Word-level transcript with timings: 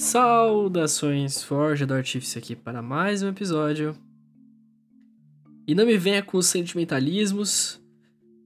Saudações, 0.00 1.42
Forja 1.42 1.86
do 1.86 1.92
Artífice 1.92 2.38
aqui 2.38 2.56
para 2.56 2.80
mais 2.80 3.22
um 3.22 3.28
episódio. 3.28 3.94
E 5.68 5.74
não 5.74 5.84
me 5.84 5.98
venha 5.98 6.22
com 6.22 6.38
os 6.38 6.46
sentimentalismos. 6.46 7.78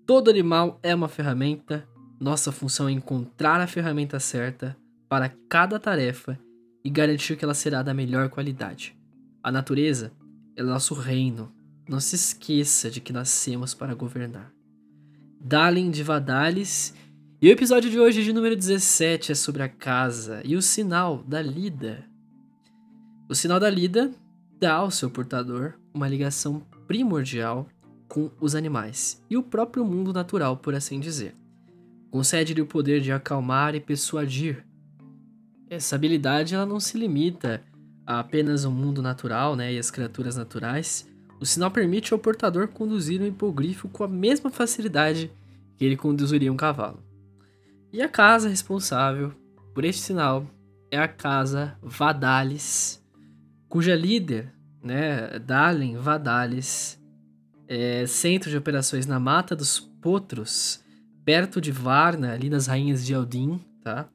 Todo 0.04 0.29
animal 0.29 0.80
é 0.82 0.93
uma 0.93 1.07
ferramenta. 1.07 1.89
Nossa 2.21 2.50
função 2.50 2.89
é 2.89 2.93
encontrar 2.93 3.61
a 3.61 3.68
ferramenta 3.68 4.18
certa 4.18 4.77
para 5.09 5.32
cada 5.48 5.79
tarefa 5.79 6.36
e 6.85 6.90
garantir 6.90 7.36
que 7.36 7.45
ela 7.45 7.55
será 7.55 7.84
da 7.84 7.95
melhor 7.95 8.29
qualidade. 8.30 8.98
A 9.41 9.52
natureza 9.52 10.11
é 10.57 10.62
nosso 10.62 10.93
reino. 10.93 11.55
Não 11.89 12.00
se 12.00 12.16
esqueça 12.16 12.91
de 12.91 13.00
que 13.00 13.12
nascemos 13.12 13.73
para 13.73 13.95
governar. 13.95 14.52
Dalen 15.41 15.93
de 15.93 16.02
Vadalis 16.02 16.93
e 17.44 17.48
o 17.48 17.53
episódio 17.53 17.90
de 17.90 18.00
hoje, 18.00 18.25
de 18.25 18.32
número 18.32 18.57
17, 18.57 19.32
é 19.32 19.34
sobre 19.34 19.62
a 19.62 19.68
casa 19.68 20.40
e 20.46 20.57
o 20.57 20.62
sinal 20.62 21.22
da 21.29 21.43
lida. 21.43 22.02
O 23.29 23.35
sinal 23.35 23.61
da 23.61 23.68
lida 23.68 24.11
dá 24.58 24.72
ao 24.76 24.90
seu 24.90 25.11
portador 25.11 25.75
uma 25.93 26.08
ligação 26.08 26.66
primordial 26.86 27.68
com 28.08 28.30
os 28.40 28.54
animais 28.54 29.22
e 29.29 29.36
o 29.36 29.43
próprio 29.43 29.85
mundo 29.85 30.11
natural, 30.11 30.57
por 30.57 30.75
assim 30.75 30.99
dizer. 30.99 31.36
Concede-lhe 32.11 32.62
o 32.62 32.66
poder 32.66 33.02
de 33.02 33.12
acalmar 33.12 33.74
e 33.74 33.80
persuadir. 33.80 34.64
Essa 35.69 35.97
habilidade 35.97 36.55
ela 36.55 36.64
não 36.64 36.80
se 36.80 36.97
limita 36.97 37.62
a 38.06 38.20
apenas 38.20 38.64
o 38.64 38.70
mundo 38.70 39.02
natural 39.02 39.55
né, 39.55 39.70
e 39.70 39.78
as 39.78 39.91
criaturas 39.91 40.34
naturais. 40.34 41.06
O 41.38 41.44
sinal 41.44 41.70
permite 41.70 42.14
ao 42.14 42.19
portador 42.19 42.69
conduzir 42.69 43.20
um 43.20 43.27
hipogrifo 43.27 43.86
com 43.86 44.02
a 44.02 44.08
mesma 44.08 44.48
facilidade 44.48 45.30
que 45.77 45.84
ele 45.84 45.94
conduziria 45.94 46.50
um 46.50 46.56
cavalo. 46.56 47.04
E 47.95 48.03
a 48.03 48.09
casa 48.09 48.48
responsável 48.48 49.33
por 49.73 49.84
este 49.84 50.03
sinal 50.03 50.50
é 50.91 50.98
a 50.98 51.06
casa 51.06 51.78
Vadalis, 51.81 53.00
cuja 53.69 53.95
líder, 53.95 54.53
né, 54.83 55.39
Dalen 55.39 55.97
Vadalis, 55.98 57.00
é 57.69 58.05
centro 58.05 58.50
de 58.50 58.56
operações 58.56 59.06
na 59.06 59.20
Mata 59.20 59.55
dos 59.55 59.78
Potros, 59.78 60.83
perto 61.25 61.61
de 61.61 61.70
Varna, 61.70 62.33
ali 62.33 62.50
nas 62.50 62.67
Rainhas 62.67 63.06
de 63.06 63.15
Aldin, 63.15 63.65
tá? 63.84 64.09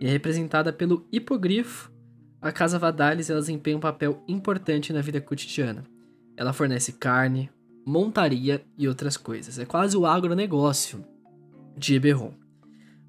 E 0.00 0.06
é 0.06 0.10
representada 0.10 0.72
pelo 0.72 1.06
hipogrifo. 1.12 1.92
A 2.40 2.50
casa 2.50 2.78
Vadalis 2.78 3.28
ela 3.28 3.40
desempenha 3.40 3.76
um 3.76 3.80
papel 3.80 4.24
importante 4.26 4.94
na 4.94 5.02
vida 5.02 5.20
cotidiana. 5.20 5.84
Ela 6.38 6.54
fornece 6.54 6.92
carne, 6.92 7.50
montaria 7.86 8.64
e 8.78 8.88
outras 8.88 9.18
coisas. 9.18 9.58
É 9.58 9.66
quase 9.66 9.94
o 9.94 10.06
agronegócio 10.06 11.04
de 11.76 11.94
Eberron. 11.94 12.39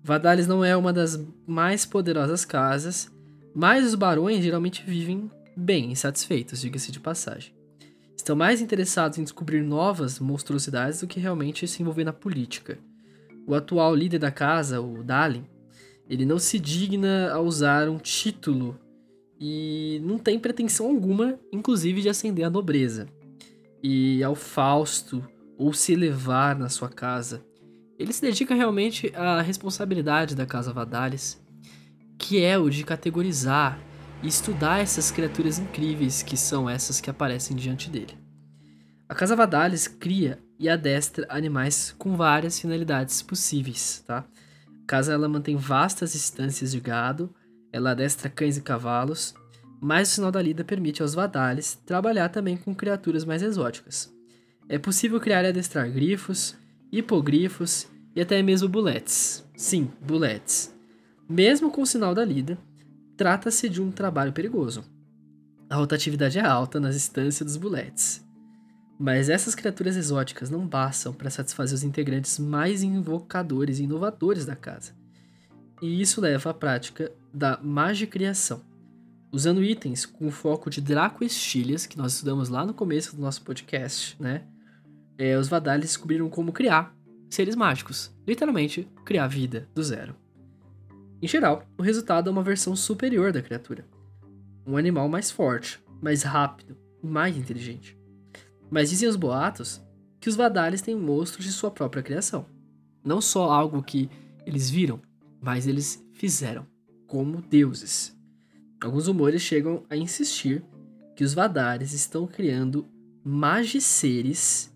Vadalis 0.03 0.47
não 0.47 0.65
é 0.65 0.75
uma 0.75 0.91
das 0.91 1.23
mais 1.45 1.85
poderosas 1.85 2.43
casas, 2.43 3.11
mas 3.53 3.85
os 3.85 3.95
barões 3.95 4.43
geralmente 4.43 4.83
vivem 4.83 5.29
bem 5.55 5.91
e 5.91 5.95
satisfeitos, 5.95 6.61
diga-se 6.61 6.91
de 6.91 6.99
passagem. 6.99 7.53
Estão 8.15 8.35
mais 8.35 8.61
interessados 8.61 9.17
em 9.17 9.23
descobrir 9.23 9.61
novas 9.61 10.19
monstruosidades 10.19 11.01
do 11.01 11.07
que 11.07 11.19
realmente 11.19 11.67
se 11.67 11.81
envolver 11.81 12.03
na 12.03 12.13
política. 12.13 12.77
O 13.47 13.53
atual 13.53 13.95
líder 13.95 14.19
da 14.19 14.31
casa, 14.31 14.81
o 14.81 15.03
Dalin, 15.03 15.45
ele 16.09 16.25
não 16.25 16.39
se 16.39 16.59
digna 16.59 17.31
a 17.31 17.39
usar 17.39 17.89
um 17.89 17.97
título 17.97 18.79
e 19.39 19.99
não 20.03 20.19
tem 20.19 20.39
pretensão 20.39 20.87
alguma, 20.87 21.39
inclusive 21.51 22.01
de 22.01 22.09
ascender 22.09 22.45
à 22.45 22.49
nobreza. 22.49 23.07
E 23.81 24.23
ao 24.23 24.35
Fausto 24.35 25.27
ou 25.57 25.73
se 25.73 25.93
elevar 25.93 26.57
na 26.57 26.69
sua 26.69 26.89
casa, 26.89 27.43
ele 28.01 28.13
se 28.13 28.21
dedica 28.21 28.55
realmente 28.55 29.11
à 29.15 29.41
responsabilidade 29.41 30.35
da 30.35 30.45
Casa 30.45 30.73
Vadalis, 30.73 31.39
que 32.17 32.43
é 32.43 32.57
o 32.57 32.69
de 32.69 32.83
categorizar 32.83 33.79
e 34.23 34.27
estudar 34.27 34.79
essas 34.79 35.11
criaturas 35.11 35.59
incríveis 35.59 36.23
que 36.23 36.35
são 36.35 36.69
essas 36.69 36.99
que 36.99 37.09
aparecem 37.09 37.55
diante 37.55 37.89
dele. 37.89 38.17
A 39.07 39.13
Casa 39.13 39.35
Vadalis 39.35 39.87
cria 39.87 40.39
e 40.59 40.69
adestra 40.69 41.25
animais 41.29 41.93
com 41.97 42.15
várias 42.15 42.59
finalidades 42.59 43.21
possíveis, 43.21 44.03
tá? 44.05 44.25
A 44.83 44.85
casa 44.87 45.13
ela 45.13 45.27
mantém 45.27 45.55
vastas 45.55 46.15
estâncias 46.15 46.71
de 46.71 46.79
gado, 46.79 47.33
ela 47.71 47.91
adestra 47.91 48.29
cães 48.29 48.57
e 48.57 48.61
cavalos, 48.61 49.33
mas 49.81 50.09
o 50.09 50.15
sinal 50.15 50.31
da 50.31 50.41
lida 50.41 50.63
permite 50.63 51.01
aos 51.01 51.13
Vadalis 51.13 51.75
trabalhar 51.85 52.29
também 52.29 52.57
com 52.57 52.75
criaturas 52.75 53.25
mais 53.25 53.41
exóticas. 53.41 54.13
É 54.69 54.77
possível 54.77 55.19
criar 55.19 55.43
e 55.43 55.47
adestrar 55.47 55.89
grifos, 55.89 56.55
hipogrifos 56.91 57.87
e 58.15 58.21
até 58.21 58.41
mesmo 58.41 58.67
buletes. 58.67 59.43
Sim, 59.55 59.89
buletes. 60.01 60.73
Mesmo 61.29 61.71
com 61.71 61.81
o 61.81 61.85
sinal 61.85 62.13
da 62.13 62.25
lida, 62.25 62.57
trata-se 63.15 63.69
de 63.69 63.81
um 63.81 63.91
trabalho 63.91 64.33
perigoso. 64.33 64.83
A 65.69 65.75
rotatividade 65.75 66.37
é 66.37 66.45
alta 66.45 66.79
nas 66.79 66.95
instâncias 66.95 67.45
dos 67.47 67.57
buletes. 67.57 68.25
Mas 68.99 69.29
essas 69.29 69.55
criaturas 69.55 69.95
exóticas 69.95 70.49
não 70.49 70.67
bastam 70.67 71.13
para 71.13 71.29
satisfazer 71.29 71.75
os 71.75 71.83
integrantes 71.83 72.37
mais 72.37 72.83
invocadores 72.83 73.79
e 73.79 73.83
inovadores 73.83 74.45
da 74.45 74.55
casa. 74.55 74.93
E 75.81 76.01
isso 76.01 76.21
leva 76.21 76.51
à 76.51 76.53
prática 76.53 77.11
da 77.33 77.57
magicriação. 77.63 78.61
Usando 79.31 79.63
itens 79.63 80.05
com 80.05 80.29
foco 80.29 80.69
de 80.69 80.81
Draco 80.81 81.23
Estilhas, 81.23 81.85
que 81.85 81.97
nós 81.97 82.13
estudamos 82.13 82.49
lá 82.49 82.65
no 82.65 82.73
começo 82.73 83.15
do 83.15 83.21
nosso 83.21 83.41
podcast, 83.41 84.15
né? 84.19 84.43
É, 85.23 85.37
os 85.37 85.47
Vadalis 85.47 85.91
descobriram 85.91 86.27
como 86.31 86.51
criar 86.51 86.97
seres 87.29 87.55
mágicos, 87.55 88.11
literalmente 88.27 88.89
criar 89.05 89.27
vida 89.27 89.69
do 89.71 89.83
zero. 89.83 90.15
Em 91.21 91.27
geral, 91.27 91.63
o 91.77 91.83
resultado 91.83 92.27
é 92.27 92.33
uma 92.33 92.41
versão 92.41 92.75
superior 92.75 93.31
da 93.31 93.39
criatura. 93.39 93.85
Um 94.65 94.77
animal 94.77 95.07
mais 95.07 95.29
forte, 95.29 95.79
mais 96.01 96.23
rápido 96.23 96.75
e 97.03 97.05
mais 97.05 97.37
inteligente. 97.37 97.95
Mas 98.67 98.89
dizem 98.89 99.07
os 99.07 99.15
boatos 99.15 99.79
que 100.19 100.27
os 100.27 100.35
Vadalis 100.35 100.81
têm 100.81 100.95
monstros 100.95 101.45
de 101.45 101.51
sua 101.51 101.69
própria 101.69 102.01
criação. 102.01 102.47
Não 103.05 103.21
só 103.21 103.51
algo 103.51 103.83
que 103.83 104.09
eles 104.43 104.71
viram, 104.71 104.99
mas 105.39 105.67
eles 105.67 106.03
fizeram, 106.13 106.65
como 107.05 107.43
deuses. 107.43 108.17
Alguns 108.83 109.05
rumores 109.05 109.43
chegam 109.43 109.83
a 109.87 109.95
insistir 109.95 110.65
que 111.15 111.23
os 111.23 111.35
Vadalis 111.35 111.93
estão 111.93 112.25
criando 112.25 112.87
magiceres 113.23 114.71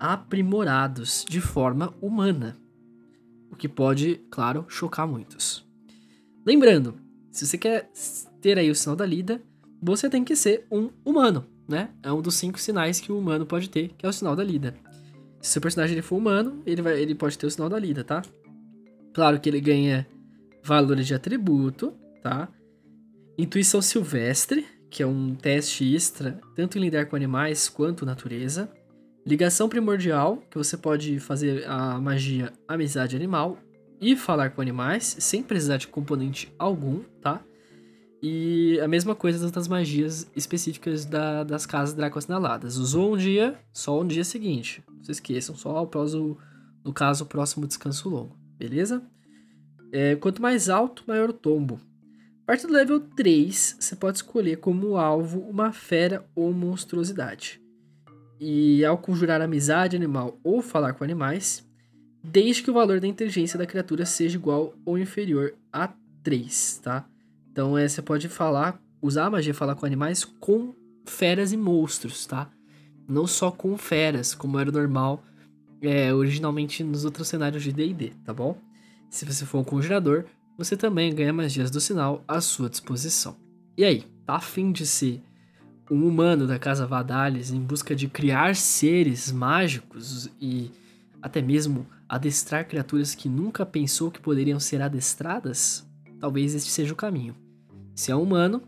aprimorados 0.00 1.26
de 1.28 1.40
forma 1.40 1.94
humana, 2.00 2.56
o 3.50 3.56
que 3.56 3.68
pode, 3.68 4.16
claro, 4.30 4.64
chocar 4.66 5.06
muitos. 5.06 5.68
Lembrando, 6.46 6.98
se 7.30 7.46
você 7.46 7.58
quer 7.58 7.90
ter 8.40 8.58
aí 8.58 8.70
o 8.70 8.74
sinal 8.74 8.96
da 8.96 9.04
lida, 9.04 9.42
você 9.82 10.08
tem 10.08 10.24
que 10.24 10.34
ser 10.34 10.66
um 10.70 10.88
humano, 11.04 11.46
né? 11.68 11.90
É 12.02 12.10
um 12.10 12.22
dos 12.22 12.34
cinco 12.34 12.58
sinais 12.58 12.98
que 12.98 13.12
o 13.12 13.18
humano 13.18 13.44
pode 13.44 13.68
ter, 13.68 13.88
que 13.96 14.06
é 14.06 14.08
o 14.08 14.12
sinal 14.12 14.34
da 14.34 14.42
lida. 14.42 14.74
Se 15.40 15.52
seu 15.52 15.62
personagem 15.62 15.94
ele 15.94 16.02
for 16.02 16.16
humano, 16.16 16.62
ele, 16.64 16.80
vai, 16.80 16.98
ele 16.98 17.14
pode 17.14 17.36
ter 17.36 17.46
o 17.46 17.50
sinal 17.50 17.68
da 17.68 17.78
lida, 17.78 18.02
tá? 18.02 18.22
Claro 19.12 19.38
que 19.38 19.48
ele 19.48 19.60
ganha 19.60 20.06
valores 20.62 21.06
de 21.06 21.14
atributo, 21.14 21.92
tá? 22.22 22.48
Intuição 23.36 23.80
silvestre, 23.82 24.66
que 24.90 25.02
é 25.02 25.06
um 25.06 25.34
teste 25.34 25.94
extra, 25.94 26.40
tanto 26.54 26.78
em 26.78 26.80
lidar 26.80 27.06
com 27.06 27.16
animais 27.16 27.68
quanto 27.68 28.06
natureza. 28.06 28.70
Ligação 29.30 29.68
primordial, 29.68 30.42
que 30.50 30.58
você 30.58 30.76
pode 30.76 31.20
fazer 31.20 31.64
a 31.68 32.00
magia 32.00 32.52
amizade 32.66 33.14
animal 33.14 33.58
e 34.00 34.16
falar 34.16 34.50
com 34.50 34.60
animais, 34.60 35.04
sem 35.20 35.40
precisar 35.40 35.76
de 35.76 35.86
componente 35.86 36.52
algum, 36.58 37.04
tá? 37.22 37.40
E 38.20 38.80
a 38.80 38.88
mesma 38.88 39.14
coisa 39.14 39.48
das 39.48 39.68
magias 39.68 40.28
específicas 40.34 41.04
da, 41.04 41.44
das 41.44 41.64
casas 41.64 41.94
Draco 41.94 42.18
assinaladas. 42.18 42.76
Usou 42.76 43.14
um 43.14 43.16
dia, 43.16 43.56
só 43.72 44.00
um 44.00 44.04
dia 44.04 44.24
seguinte. 44.24 44.82
Não 44.88 45.04
se 45.04 45.12
esqueçam, 45.12 45.54
só 45.54 45.76
após 45.78 46.12
o, 46.12 46.36
no 46.84 46.92
caso, 46.92 47.22
o 47.22 47.28
próximo 47.28 47.68
descanso 47.68 48.08
longo, 48.08 48.36
beleza? 48.58 49.00
É, 49.92 50.16
quanto 50.16 50.42
mais 50.42 50.68
alto, 50.68 51.04
maior 51.06 51.30
o 51.30 51.32
tombo. 51.32 51.80
A 52.42 52.46
partir 52.46 52.66
do 52.66 52.72
level 52.72 52.98
3, 52.98 53.76
você 53.78 53.94
pode 53.94 54.18
escolher 54.18 54.56
como 54.56 54.96
alvo 54.96 55.38
uma 55.38 55.70
fera 55.70 56.28
ou 56.34 56.52
monstruosidade 56.52 57.59
e 58.40 58.82
ao 58.84 58.96
conjurar 58.96 59.42
amizade 59.42 59.94
animal 59.94 60.38
ou 60.42 60.62
falar 60.62 60.94
com 60.94 61.04
animais, 61.04 61.62
desde 62.24 62.62
que 62.62 62.70
o 62.70 62.74
valor 62.74 62.98
da 62.98 63.06
inteligência 63.06 63.58
da 63.58 63.66
criatura 63.66 64.06
seja 64.06 64.38
igual 64.38 64.74
ou 64.84 64.98
inferior 64.98 65.54
a 65.70 65.92
3, 66.22 66.80
tá? 66.82 67.06
Então 67.52 67.76
é, 67.76 67.86
você 67.86 68.00
pode 68.00 68.28
falar, 68.28 68.80
usar 69.02 69.26
a 69.26 69.30
magia 69.30 69.52
falar 69.52 69.74
com 69.74 69.84
animais 69.84 70.24
com 70.24 70.74
feras 71.04 71.52
e 71.52 71.56
monstros, 71.56 72.24
tá? 72.24 72.50
Não 73.06 73.26
só 73.26 73.50
com 73.50 73.76
feras, 73.76 74.34
como 74.34 74.58
era 74.58 74.72
normal 74.72 75.22
é, 75.82 76.12
originalmente 76.12 76.82
nos 76.82 77.04
outros 77.04 77.28
cenários 77.28 77.62
de 77.62 77.72
D&D, 77.72 78.12
tá 78.24 78.32
bom? 78.32 78.56
Se 79.10 79.24
você 79.24 79.44
for 79.44 79.58
um 79.58 79.64
conjurador, 79.64 80.24
você 80.56 80.76
também 80.76 81.14
ganha 81.14 81.32
magias 81.32 81.70
do 81.70 81.80
sinal 81.80 82.24
à 82.28 82.40
sua 82.40 82.70
disposição. 82.70 83.36
E 83.76 83.84
aí, 83.84 84.04
tá 84.24 84.36
afim 84.36 84.70
de 84.72 84.86
ser 84.86 85.22
um 85.90 86.06
humano 86.06 86.46
da 86.46 86.58
casa 86.58 86.86
Vadalis 86.86 87.50
em 87.50 87.60
busca 87.60 87.96
de 87.96 88.06
criar 88.06 88.54
seres 88.54 89.32
mágicos 89.32 90.30
e 90.40 90.70
até 91.20 91.42
mesmo 91.42 91.86
adestrar 92.08 92.66
criaturas 92.66 93.14
que 93.14 93.28
nunca 93.28 93.66
pensou 93.66 94.10
que 94.10 94.20
poderiam 94.20 94.60
ser 94.60 94.80
adestradas, 94.80 95.86
talvez 96.20 96.54
este 96.54 96.70
seja 96.70 96.92
o 96.92 96.96
caminho. 96.96 97.34
Se 97.94 98.12
é 98.12 98.14
humano, 98.14 98.62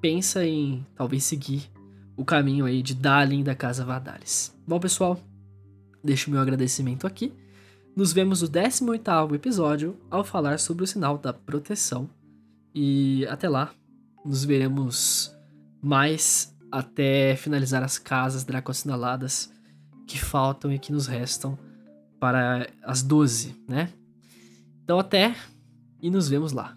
pensa 0.00 0.44
em 0.44 0.84
talvez 0.94 1.24
seguir 1.24 1.70
o 2.16 2.24
caminho 2.24 2.64
aí 2.64 2.82
de 2.82 2.94
Dalin 2.94 3.44
da 3.44 3.54
Casa 3.54 3.84
Vardalis. 3.84 4.54
Bom, 4.66 4.80
pessoal, 4.80 5.20
deixo 6.02 6.30
meu 6.30 6.40
agradecimento 6.40 7.06
aqui. 7.06 7.32
Nos 7.94 8.12
vemos 8.12 8.42
no 8.42 8.48
18º 8.48 9.34
episódio 9.34 9.96
ao 10.10 10.24
falar 10.24 10.58
sobre 10.58 10.84
o 10.84 10.86
sinal 10.86 11.16
da 11.16 11.32
proteção. 11.32 12.10
E 12.74 13.24
até 13.26 13.48
lá, 13.48 13.72
nos 14.24 14.44
veremos 14.44 15.34
mais 15.80 16.55
até 16.70 17.36
finalizar 17.36 17.82
as 17.82 17.98
casas 17.98 18.44
dracossinaladas 18.44 19.52
que 20.06 20.18
faltam 20.18 20.72
e 20.72 20.78
que 20.78 20.92
nos 20.92 21.06
restam 21.06 21.58
para 22.20 22.68
as 22.82 23.02
12, 23.02 23.54
né? 23.68 23.92
Então 24.82 24.98
até 24.98 25.34
e 26.00 26.10
nos 26.10 26.28
vemos 26.28 26.52
lá. 26.52 26.76